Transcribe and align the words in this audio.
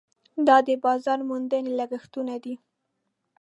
دا 0.47 0.57
د 0.67 0.69
بازار 0.85 1.19
موندنې 1.29 1.71
لګښټونه 1.79 2.35
دي. 2.43 2.55